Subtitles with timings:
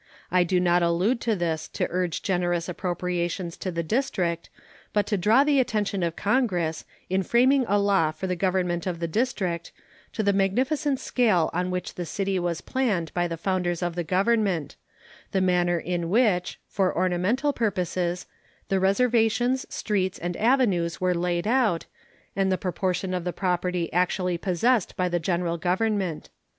[0.31, 4.49] I do not allude to this to urge generous appropriations to the District,
[4.93, 8.99] but to draw the attention of Congress, in framing a law for the government of
[8.99, 9.71] the District,
[10.13, 14.03] to the magnificent scale on which the city was planned by the founders of the
[14.03, 14.75] Government;
[15.33, 18.25] the manner in which, for ornamental purposes,
[18.69, 21.85] the reservations, streets, and avenues were laid out,
[22.35, 26.31] and the proportion of the property actually possessed by the General Government.